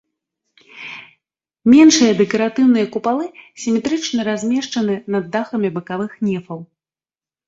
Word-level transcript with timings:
Меншыя 1.71 2.13
дэкаратыўныя 2.21 2.85
купалы 2.95 3.25
сіметрычна 3.65 4.25
размешчаны 4.29 4.95
над 5.17 5.29
дахамі 5.37 5.69
бакавых 5.77 6.11
нефаў. 6.31 6.59